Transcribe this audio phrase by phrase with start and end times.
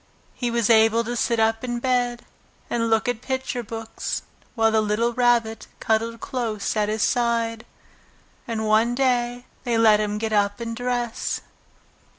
[0.33, 2.25] He was able to sit up in bed
[2.71, 4.23] and look at picture books,
[4.55, 7.67] while the little Rabbit cuddled close at his side.
[8.47, 11.41] And one day, they let him get up and dress.